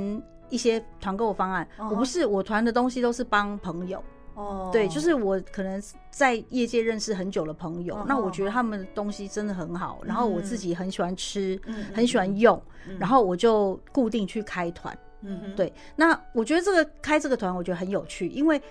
[0.50, 1.68] 一些团购方案。
[1.80, 1.90] Uh.
[1.90, 4.04] 我不是，我团的东西都是帮朋友。
[4.36, 11.60] 哦，对，就是我可能在业界认识很久的朋友，那我觉得他们的东西真的很好，然后我自己很喜欢吃，
[11.94, 12.62] 很喜欢用，
[13.00, 14.98] 然后我就固定去开团。
[15.22, 18.62] 嗯，对，那我觉得这个开这个团，我觉得很有趣，因为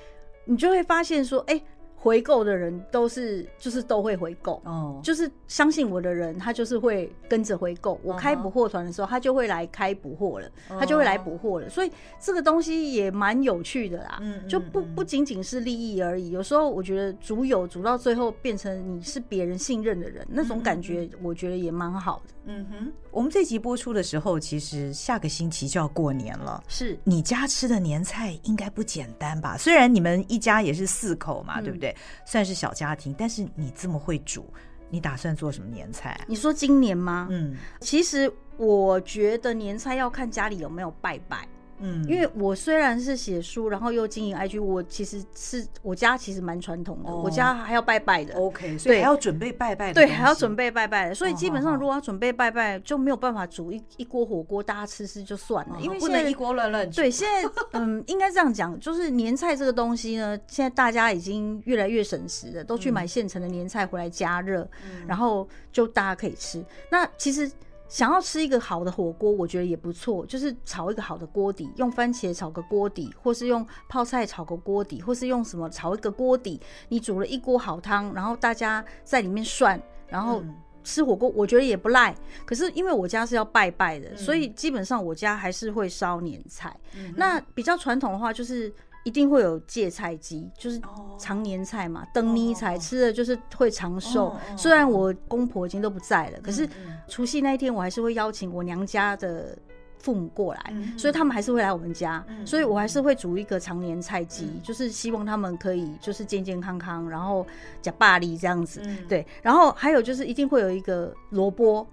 [0.44, 1.62] 你就会发现说，哎。
[2.02, 8.00] 回购的人都是就是都会回购哦，就是相信我的人，他就是会跟着回购。
[8.02, 11.68] 我开补货团的时候，他就会来开补货了，他就会来补货了。
[11.68, 16.30] 所以这个东西也蛮有趣的啦，就不不仅仅是利益而已。
[16.30, 22.34] 有时候我觉得主有主到最后变成你是别人信任的人，那种感觉我觉得也蛮好的。
[22.44, 26.62] 嗯哼，我们这集播出的时候，其实下个星期就要过年了。
[26.68, 29.56] 是你家吃的年菜应该不简单吧？
[29.56, 31.94] 虽然你们一家也是四口嘛，嗯、对不对？
[32.26, 34.52] 算是小家庭，但是你这么会煮，
[34.90, 36.24] 你打算做什么年菜啊？
[36.26, 37.28] 你说今年吗？
[37.30, 41.46] 嗯，其实我觉得年菜要看家里有没有拜拜。
[41.82, 48.34] 嗯，因为我虽然是写书，然后又经营 IG，我其实是我家其实蛮传统的，哦、我家还要拜拜的。
[48.34, 49.94] OK，所以还要准备拜拜的。
[49.94, 51.14] 对，还要准备拜拜的。
[51.14, 55.74] 所以基本上如果要准备拜拜，就没有办法煮一一锅火锅，大家吃吃就算了。
[55.74, 56.96] 哦、因为不能一锅乱乱煮。
[56.96, 66.64] 对，现在 嗯，应该这样讲，就是年菜这个东西呢，现在大家已经越来越省时了，都去买现成的年菜回来加热，嗯、然后就大家可以吃。
[66.90, 67.50] 那其实。
[67.92, 76.58] 想要吃一个好的火锅，我觉得也不错，就是炒一个好的锅底，用番茄炒个锅底，或是用泡菜炒个锅底，或是用什么炒一个锅底。
[76.88, 79.78] 你煮了一锅好汤，然后大家在里面涮，
[80.08, 80.42] 然后
[80.82, 82.16] 吃火锅，我觉得也不赖。
[82.46, 86.74] 可是因为我家是要拜拜的，所以基本上我家还是会烧年菜。
[87.16, 88.72] 那比较传统的话，就是。
[89.04, 90.80] 一定会有芥菜鸡，就是
[91.18, 94.36] 常年菜嘛，灯尼菜吃的就是会长寿。
[94.56, 96.68] 虽然我公婆已经都不在了，可是
[97.08, 99.58] 除夕那一天我还是会邀请我娘家的
[99.98, 107.46] 父母过来，所以他们还是会来我们家，所以我还是会煮一个常年菜鸡，就是希望他们可以就是健健康康，然后
[107.82, 108.80] 呷百二这样子。
[109.08, 111.86] 对，然后还有就是一定会有一个萝卜。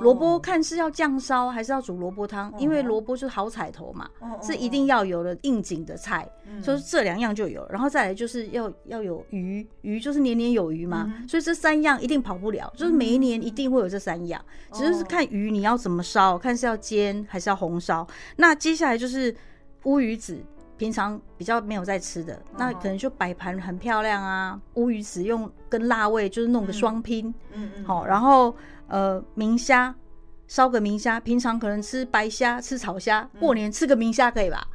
[0.00, 4.08] 萝卜看是要酱烧还是要煮萝卜汤，因为萝卜就是好彩头嘛，
[4.42, 6.28] 是一定要有的应景的菜，
[6.62, 7.66] 所以这两样就有。
[7.70, 18.06] 然后再来就是要要有鱼，鱼就是年年有余嘛，所以这三样一定跑不了，就是每一年一定会有这三样，只是看鱼你要怎么烧，看是要煎还是要红烧。
[18.36, 19.34] 那接下来就是
[19.84, 20.38] 乌鱼子，
[20.76, 28.54] 平常比较没有在吃的，那可能就摆盘很漂亮啊，乌鱼子用跟辣味就是弄个双拼，嗯嗯，好，然后。
[28.88, 29.94] 呃，明虾，
[30.46, 34.66] 烧个明虾，平常可能吃白虾、吃炒虾，过年吃个明虾可以吧？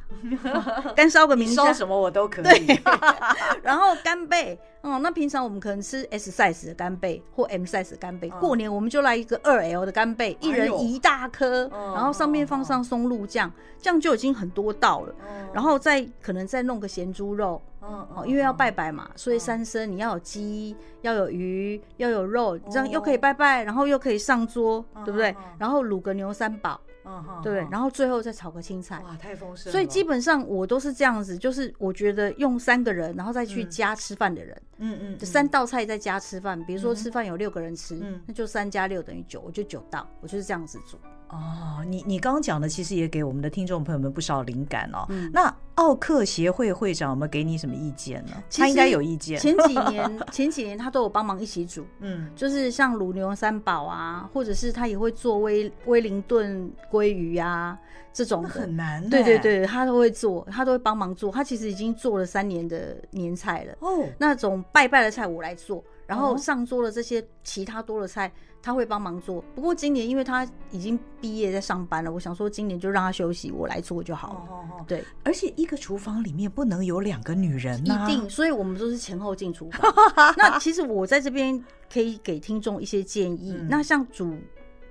[0.96, 2.66] 干烧个明虾，烧什么我都可以。
[2.66, 2.80] 对，
[3.62, 15.14] 然后干贝，哦，那平常我们可能吃 S size 的干贝或 M size 的干贝，嗯、过年我们就来一个二 L 的干贝，一人一大颗，哎、然后上面放上松露酱，这样就已经很多道了。
[15.20, 25.34] 嗯、然后再可能再弄个咸猪肉，哦、嗯，因为要拜拜嘛，所以三牲你要有鸡，要有鱼，要有肉，这样又可以拜拜，然后又可以上桌，嗯、对不对？
[25.58, 26.80] 然后卤个牛三宝。
[27.04, 29.72] 嗯哼，对，然后最后再炒个青菜，哇，太丰盛了。
[29.72, 36.62] 所以基本上我都是这样子，就是我觉得用三个人，然后再去加吃饭的人，嗯嗯，就三道菜再加吃饭。
[36.64, 40.98] 比如说吃饭有六个人吃，那就三加六等于九，我就九道，我就是这样子做。
[41.32, 45.06] 哦，你你刚刚讲的其实也给我们的听众朋友们不少灵感哦。
[45.32, 48.32] 那奥克协会会长有没有给你什么意见呢？
[48.54, 49.40] 他应该有意见。
[49.40, 57.78] 前几年 前几年他都有帮忙一起煮，嗯，就是像卤牛三宝啊，或者是他也会做威威灵顿鲑鱼啊
[58.12, 59.08] 这种很难。
[59.08, 61.32] 对对对，他都会做，他都会帮忙做。
[61.32, 63.74] 他其实已经做了三年的年菜了。
[63.80, 68.30] 哦，那种拜拜的菜我来做，然后上桌的这些其他多的菜。
[68.64, 74.38] 他会帮忙做，不过今年因为他已经毕业在上班了，我想说今年就让他休息，我来做就好了。
[74.38, 79.92] 哦哦哦对，而且一个厨房里面不能有两个女人啊，一定，所以我们都是前后进厨房。
[80.38, 81.60] 那其实我在这边
[81.92, 83.52] 可以给听众一些建议。
[83.58, 84.32] 嗯、那像煮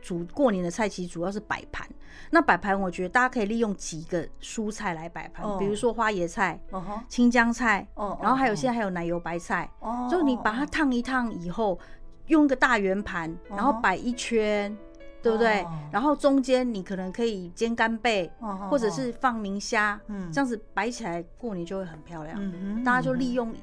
[0.01, 1.87] 煮过年的菜，其实主要是摆盘。
[2.29, 11.79] 那摆盘，我觉得大家可以利用几个蔬菜来摆盘，哦、比如说花椰菜、哦、青江菜，哦、然后还有现在还有奶油白菜，哦、就你把它烫一烫以后。
[12.27, 15.21] 用个大圆盘，然后摆一圈，uh.
[15.21, 15.67] 对不对？Uh.
[15.91, 18.69] 然后中间你可能可以煎干贝，uh.
[18.69, 20.31] 或者是放明虾，uh.
[20.31, 22.39] 这样子摆起来过年就会很漂亮。
[22.39, 22.83] Uh.
[22.85, 23.53] 大家就利用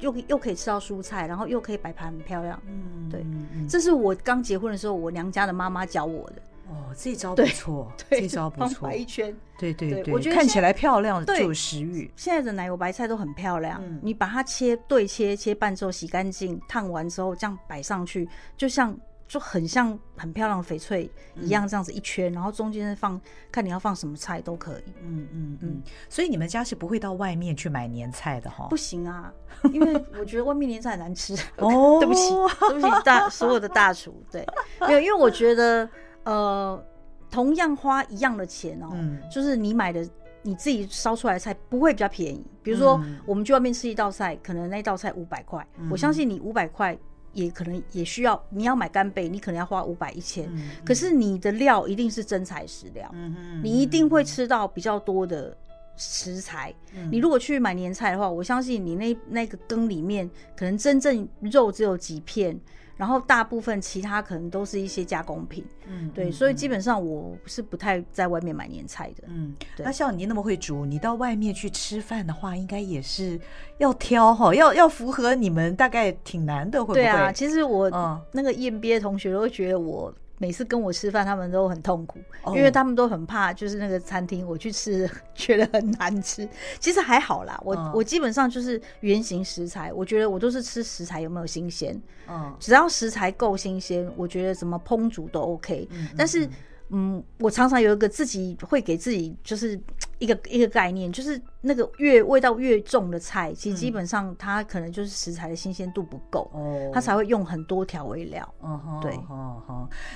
[0.00, 2.60] 又又可以吃到蔬菜，然后又可以摆盘很漂亮。
[2.66, 3.10] Uh.
[3.10, 3.26] 对，
[3.68, 6.36] 这是我刚结婚的时候，我娘家的妈妈教我的。
[6.68, 12.10] 哦，这招不错， 这招不错，摆一圈，对对对，我觉得看起来漂亮就有食欲。
[12.16, 18.92] 现在的奶油白菜都很漂亮，你把它切对切切半之后洗干净，烫完之后这样摆上去，就像
[19.28, 24.92] 就很像很漂亮的翡翠一样，这样子一圈，然后中间放看你要放什么菜都可以。
[25.02, 28.66] 嗯嗯嗯，所以你们家是不会到外面去买年菜的哈？
[28.68, 29.32] 不行啊，
[29.72, 31.34] 因为我觉得外面年菜很难吃。
[31.58, 32.30] 哦，对不起，
[32.70, 34.46] 对不起大所有的大厨，对，
[34.80, 35.88] 没有，因为我觉得。
[36.24, 36.84] 呃，
[37.30, 40.04] 同样花一样的钱哦，嗯、就是你买的
[40.42, 42.44] 你自己烧出来的菜不会比较便宜。
[42.64, 46.98] 比如说，我们去外面吃一道菜，可能那道菜五百块，嗯、我相信你五百块
[47.36, 50.48] 也可能也需要，你要买干贝，你可能要花五百一千。
[50.54, 55.56] 嗯、可是你的料一定是真材实料，嗯、你一定会吃到比较多的
[55.96, 56.74] 食材。
[56.94, 62.58] 嗯、你如果去买年菜的话，我相信你那那个羹里面可能真正肉只有几片。
[62.96, 69.84] 然后大部分其他可能都是一些加工品，嗯，对，嗯、所以基本上我是不太在外面买年菜的，嗯，对。
[69.84, 73.38] 那像你那么会煮，你到外面去吃饭的话，应该也是
[73.78, 77.00] 要挑哈，要要符合你们大概挺难的，会不会？
[77.00, 77.90] 对啊，其实我
[78.32, 80.12] 那个 EMBA 同学都会觉得我。
[80.38, 82.18] 每次跟我吃饭，他们都很痛苦，
[82.54, 86.48] 因为他们都很怕，就是那个餐厅我去吃， 觉得很难吃。
[86.78, 95.88] 其实还好啦，我、嗯、我基本上就是原型食材，我觉得我都是吃食材有没有新鲜，嗯，只要食材够新鲜，我觉得怎么烹煮都 OK。
[95.90, 96.48] 嗯、但是。
[96.90, 99.80] 嗯，我常常有一个自己会给自己就是
[100.18, 108.54] 一个一个概念，就是那个越味道越重的菜，其实基本上它可能就是食材的新鲜度不够，哦，它才会用很多调味料。
[108.62, 109.18] 嗯哼，对，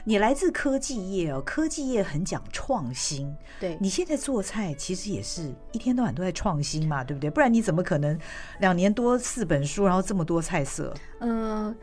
[0.05, 3.35] 你来自科技业哦，科技业很讲创新。
[3.59, 7.29] 对，你现在做菜其实也是一天到晚都在创新嘛，对不对？
[7.29, 8.19] 不然你怎么可能
[8.61, 10.95] 两年多四本书，然后这么多菜色？
[11.19, 11.77] 嗯、呃。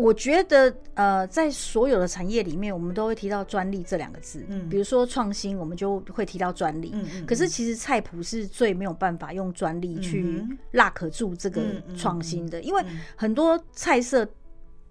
[0.00, 4.44] 我觉得，呃，在所有的产业里面，我们都会提到专利这两个字。
[4.48, 6.90] 嗯，比如说创新，我们就会提到专利。
[6.94, 7.26] 嗯嗯。
[7.26, 11.62] 可是其实菜谱是最没有办法用专利去 lock 住这个
[11.96, 12.82] 创新的，因为
[13.14, 14.26] 很多菜色。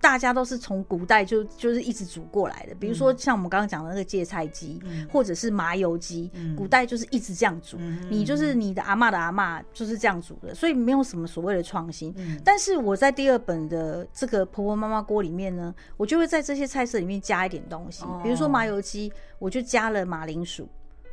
[0.01, 7.75] 大家都是从古代就就是一直煮过来的，比如说像我们刚刚讲的那个芥菜鸡，嗯、或者是麻油鸡，嗯、古代就是一直这样煮。
[7.79, 12.13] 嗯、你就是你的阿嬷的阿嬷就是这样煮的，所以没有什么所谓的创新。
[12.17, 20.67] 嗯、但是我在第二本的这个婆婆妈妈锅里面呢，我就会在这些菜色里面加一点东西，比如说麻油鸡，我就加了马铃薯。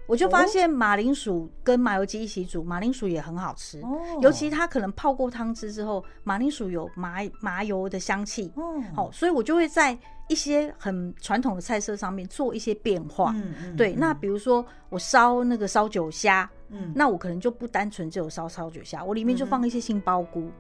[0.07, 3.83] 我就发现马铃薯跟麻油鸡一起煮，马铃薯也很好吃。
[4.21, 8.53] 尤其它可能泡过汤汁之后，马铃薯有麻麻油的香气。
[8.95, 13.35] 好，所以我就会在一些很传统的菜色上面做一些变化。
[13.77, 16.49] 对，那比如说我烧那个烧酒虾，
[16.95, 20.51] 那我可能就不单纯只有烧烧酒虾，我里面就放一些杏鲍菇。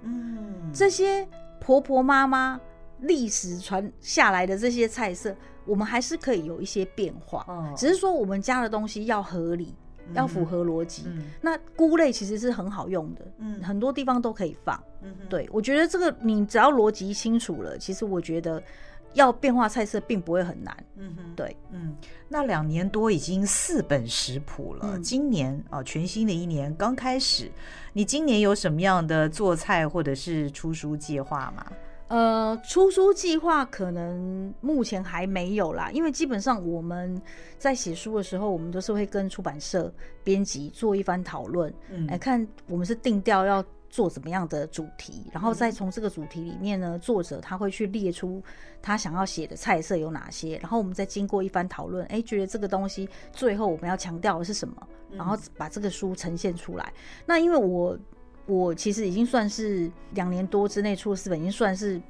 [0.72, 1.26] 这些
[1.60, 2.60] 婆婆妈妈
[3.00, 5.34] 历史传下来的这些菜色。
[5.66, 9.74] 我们还是可以有一些变化，哦、只是说我们加的东西要合理，
[10.08, 11.02] 嗯、要符合逻辑。
[11.06, 14.82] 嗯、那菇类其实是很好用的，嗯，很多地方都可以放。
[15.02, 18.62] 嗯，对，我觉得这个你只要逻辑清楚了，其实我觉得
[19.14, 20.76] 要变化菜色并不会很难。
[20.96, 21.94] 嗯哼，对，嗯，
[22.28, 27.50] 那两年多已经四本食谱了，嗯、今年啊，全新的一年刚开始，
[27.92, 31.66] 你今年有什么样的做菜或者是出书计划吗？
[32.08, 37.20] 呃，出书计划可能目前还没有啦，因为基本上我们
[37.58, 39.92] 在写书的时候，我们都是会跟出版社
[40.22, 48.40] 编辑做一番讨论，嗯，来看我们是定调要做怎么样的主题，然后再从这个主题里面呢，作者他会去列出
[48.80, 54.76] 他想要写的菜色有哪些，然后我们再经过一番讨论，哎，觉得这个东西最后我们要强调的是什么，
[55.10, 56.92] 然后把这个书呈现出来。
[57.26, 57.98] 那因为我。
[58.46, 62.00] 我其实已经算是两年多之内出了四本，已经算是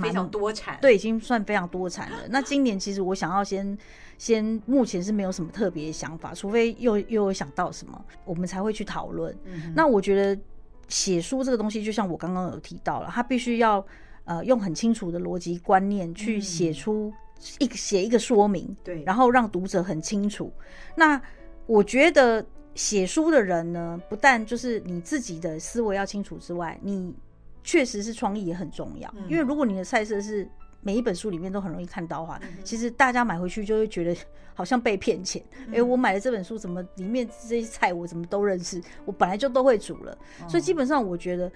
[0.00, 0.78] 非常多产。
[0.80, 2.16] 对，已经算非常多产了。
[2.30, 3.76] 那今年其实我想要先
[4.16, 9.36] 先，目前是没有什么特别的想法，除非又又有想到什么，我们才会去讨论。
[9.44, 10.40] 嗯、那我觉得
[10.88, 13.84] 写书这个东西，就像我刚刚有提到了，它必须要
[14.24, 17.12] 呃用很清楚的逻辑观念去写出
[17.58, 20.50] 一个写、嗯、一个说明，对，然后让读者很清楚。
[20.96, 21.20] 那
[21.66, 22.44] 我觉得。
[22.74, 27.14] 写书的人呢，不但就是你自己的思维要清楚之外，你
[27.62, 29.12] 确实是创意也很重要。
[29.16, 30.48] 嗯、因为如果你的菜色是
[30.80, 34.16] 每一本书里面都很容易看到的话，嗯、其实大家买回去就会觉得
[34.54, 35.42] 好像被骗钱。
[35.72, 38.82] 哎、我买了这本书怎么里面这些菜我怎么都认识？
[39.04, 41.50] 我本来就都会煮了，嗯、所以基本上我觉得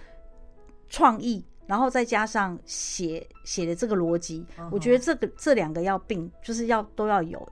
[0.88, 7.48] 创意，然后再加上写写的这个逻辑，我觉得这个这两个要并，就是要都要有。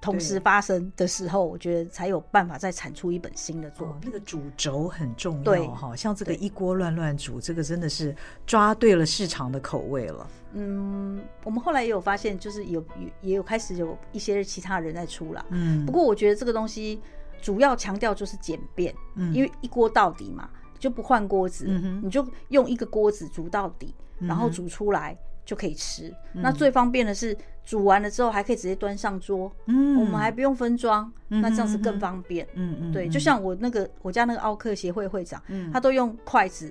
[0.00, 3.96] 同时发生的时候，我觉得才有办法再产出一本新的作品。
[3.96, 8.14] 哦，那个主轴很重要哈，像这个一锅乱乱煮，对这个真的是
[8.46, 10.30] 抓对了市场的口味了。
[10.52, 15.44] 嗯，我们后来也有发现，就是有也也有开始有一些其他人在出了。
[15.50, 17.00] 嗯，不过我觉得这个东西
[17.42, 21.66] 主要强调就是简便，嗯，因为一锅到底嘛，就不换锅子，
[22.02, 25.18] 你就用一个锅子煮到底，然后煮出来。
[25.48, 27.34] 就可以吃，嗯、那最方便的是
[27.64, 36.70] 煮完了之后还可以直接端上桌，嗯，我们还不用分装，嗯、那这样子更方便，嗯嗯，对，就像我那个我家那个奥克协会会长，嗯，他都用筷子。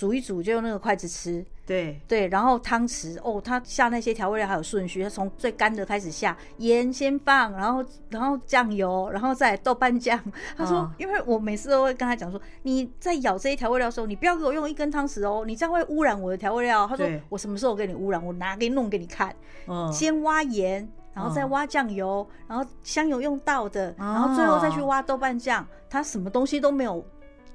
[0.00, 10.18] 煮一煮就用那个筷子吃，对对，然后汤匙哦，他下那些调味料还有顺序，他从最干的开始下，盐先放，然后然后酱油，然后再豆瓣酱。
[10.56, 16.86] 他说，哦、因为我每次都会跟他讲说，你在舀这些调味料的时候，你不要给我用一根汤匙哦，你这样会污染我的调味料。
[16.86, 18.24] 他说，我什么时候给你污染？
[18.24, 19.36] 我拿给你弄给你看。
[19.66, 25.66] 嗯、先挖盐，然后再挖酱油，然后香油用倒的，然后最后再去挖豆瓣酱。
[25.90, 27.04] 他什么东西都没有。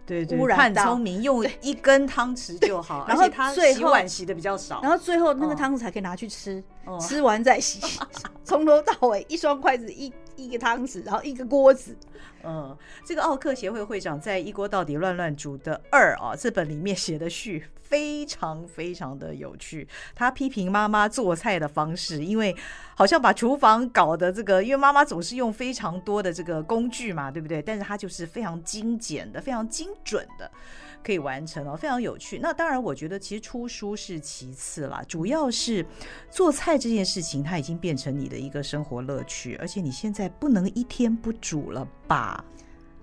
[0.06, 7.80] 对对，很聪明，用一根汤匙就好， 然后他洗碗洗的比较少，然后最后那个汤匙才可以拿去吃，哦、吃完再洗，
[8.44, 11.96] 从、哦、头到尾一双筷子一一个汤匙，然后一个锅子。
[12.46, 19.88] 嗯，这个奥克协会会长在《一锅到底乱乱煮》的二啊这本里面写的序非常非常的有趣。
[20.14, 22.56] 他批评妈妈做菜的方式，因为
[22.96, 27.62] 好像把厨房搞得这个，因为妈妈总是用非常多的这个工具嘛，对不对？
[27.62, 30.50] 但是他就是非常精简的、非常精准的
[31.06, 32.40] 可以完成哦，非常有趣。
[32.40, 35.86] 那当然，我觉得其实出书是其次啦，主要是
[36.32, 42.44] 做菜这件事情，它已经变成你的一个生活乐趣，而且你现在不能一天不煮了吧？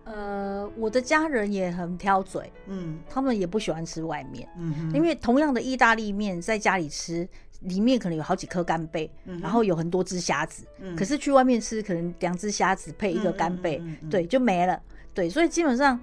[0.05, 7.27] 呃，我的家人也很挑嘴，嗯，他们也不喜欢吃外面，嗯，因为同样的意大利面在家里吃，
[7.61, 13.81] 里面可能有好几颗干贝，嗯、然后有很多只虾子，嗯、可是去外面吃，可能两只虾子配一个干贝，
[14.11, 14.83] 对，就没了，
[15.15, 15.99] 对，所以基本上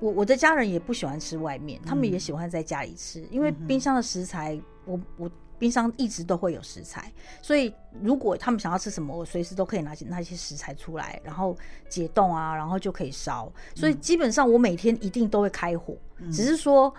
[0.00, 5.30] 我我的家人也不喜欢吃外面，他们也喜欢在家里吃，因为冰箱的食材，我我。
[5.58, 7.72] 冰箱一直都会有食材，所以
[8.02, 11.56] 如果他们想要吃什么，我随时都可以拿起那些食材出来，然后
[11.88, 13.50] 解冻啊，然后就可以烧。
[13.74, 16.94] 所以基本上我每天一定都会开火，嗯、只是说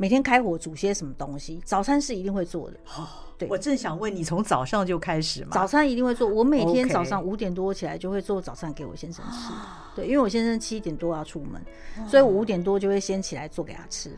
[0.00, 1.60] 每天开火煮些什么东西。
[1.62, 2.78] 早餐是一定会做的。
[2.96, 5.50] 哦、对，我正想问你，从早上就开始吗？
[5.52, 6.26] 早餐一定会做。
[6.26, 9.52] 我每天早上五点多起来就会做早餐给我先生吃。
[9.52, 9.56] 哦、
[9.94, 11.60] 对，因为我先生七点多要出门，
[12.08, 14.10] 所以我五点多就会先起来做给他吃。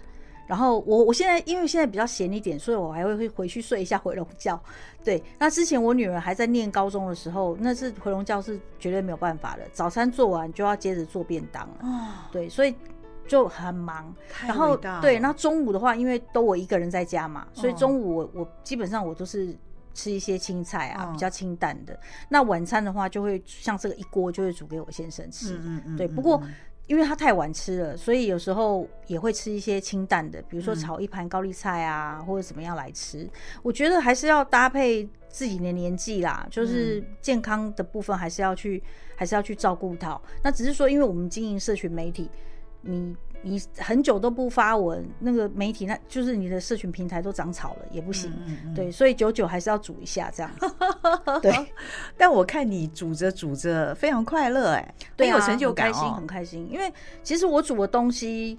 [0.46, 4.60] 然后我我现在因为现在比较闲一点，所以我还会会回去睡一下回笼觉。
[5.02, 9.62] 对，那之前我女儿还在念高中的时候，那是回笼觉是绝对没有办法的。
[9.72, 11.76] 早餐做完就要接着做便当了。
[11.80, 12.74] 哦，对，所以
[13.26, 14.14] 就很忙。
[14.46, 19.56] 然后对，那中午的话，因为都我一个人在家嘛，所以中午我我基本上我都是
[19.94, 21.98] 吃一些青菜啊，比较清淡的。
[22.28, 25.54] 那晚餐的话，就会像这个一锅就会煮给我先生吃。
[25.54, 25.96] 嗯嗯嗯。
[25.96, 26.42] 对，不过。
[26.88, 33.26] 因为他太晚吃了，所以有时候也会吃一些清淡的，比如说炒一盘高丽菜啊，嗯、或者怎么样来吃。
[33.62, 38.82] 我觉得还是要搭配自己的年纪啦，就是健康的部分还是要去，
[39.16, 40.20] 还是要去照顾到。
[40.42, 42.28] 那只是说，因为我们经营社群媒体，
[42.82, 43.16] 你。
[43.44, 48.30] 你很久都不发文，那个媒体那就是你的社群平台都长草了，也不行。
[48.30, 50.52] 嗯嗯嗯对，所以久久还是要煮一下这样。
[51.42, 51.52] 对，
[52.16, 56.68] 但我看你煮着煮着非常快乐，哎，对啊，很有成就感，哦，开心，很开心。
[56.70, 56.92] 因为
[57.24, 58.56] 其实我煮的东西，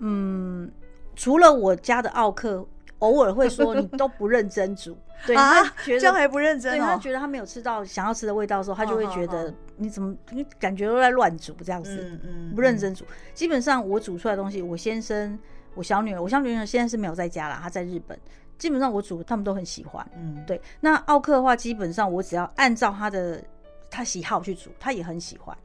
[0.00, 0.70] 嗯，
[1.14, 2.62] 除了我家的奥客
[3.00, 4.96] 偶尔会说你都不认真煮。
[5.26, 13.04] 对，他觉得这样还不认真，哦，对，他觉得他没有吃到想要吃的味道的时候，他就会觉得你怎么你感觉都在乱煮这样子，嗯嗯，不认真煮。
[13.32, 15.38] 基本上我煮出来的东西，我先生、
[15.74, 18.18] 我小女儿，我小女儿现在是没有在家啦，她在日本。
[18.58, 20.06] 基本上我煮，他们都很喜欢。
[20.16, 20.60] 嗯，对。
[20.80, 23.42] 那奥克的话，基本上我只要按照他的
[23.90, 25.56] 他喜好去煮，他也很喜欢。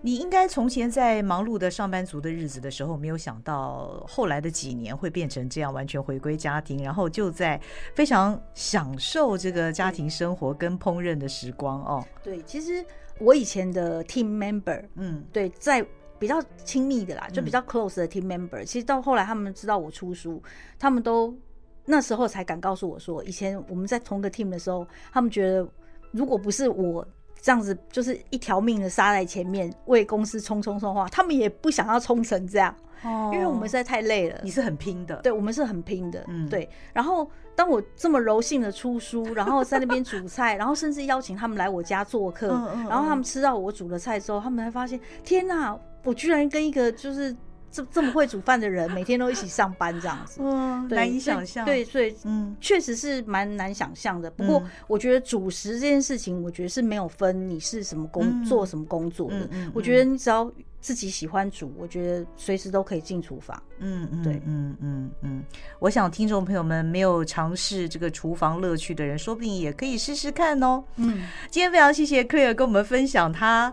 [0.00, 7.60] 你应该从前在忙碌的上班族的日子的时候，没有想到后来的几年会变成这样，完全回归家庭，然后就在
[7.94, 12.04] 非常享受这个家庭生活跟烹饪的时光哦。
[12.22, 12.84] 对，其实
[13.18, 15.84] 我以前的 team member，嗯，对，在
[16.16, 20.40] 比较亲密的啦，就比较 close 的 team member，嗯，其实到后来他们知道我出书，
[20.78, 21.36] 他们都
[21.84, 25.68] 那时候才敢告诉我说，以前我们在同个 team 的时候，他们觉得
[26.12, 27.04] 如果不是我。
[27.40, 34.40] 这样子就是一条命的杀在前面，为公司冲冲冲话，他们也不想要冲成这样，哦，因为我们实在太累了。
[34.42, 36.68] 你是很拼的，对，我们是很拼的，嗯，对。
[36.92, 47.34] 然后当我这么柔性的出书，然后在那边煮菜， 然后甚至邀请他们来我家做客，嗯嗯嗯，然后他们吃到我煮的菜之后，他们才发现，天哪，我居然跟一个就是。
[47.70, 51.64] 这这么会煮饭的人，每天都一起上班这样子， 嗯，难以想象。
[51.64, 54.30] 对，所以嗯，确实是蛮难想象的。
[54.30, 59.48] 不过，我觉得主食这件事情，我觉得是没有分你是什么工做什么工作的。
[59.74, 60.50] 我觉得你只要
[60.80, 63.60] 自己喜欢煮，我觉得随时都可以进厨房。
[63.80, 65.44] 嗯嗯，对，嗯嗯嗯。
[65.78, 70.82] 我想听众朋友们没有尝试这个厨房乐趣的人，说不定也可以试试看哦。
[70.96, 73.72] 嗯，今天非常谢谢 Claire 跟我们分享他。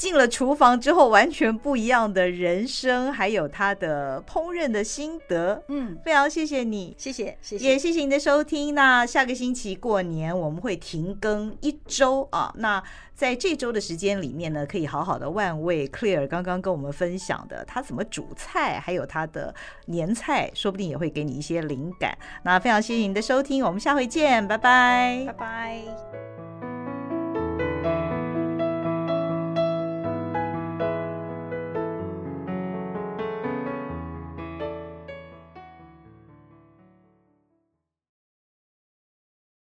[0.00, 5.62] 进了厨房之后，完全不一样的人生，还有他的烹饪的心得。
[5.68, 8.74] 嗯，非常谢谢你，谢谢，谢谢，也谢谢你的收听。
[8.74, 12.50] 那下个星期过年我们会停更一周啊。
[12.56, 12.82] 那
[13.14, 22.16] 在这周的时间里面呢，可以好好的万味 Claire 刚刚跟我们分享的他怎么煮菜，还有他的年菜，说不定也会给你一些灵感。
[22.44, 26.49] 那非常谢谢您的收听，我们下回见，拜拜，拜拜。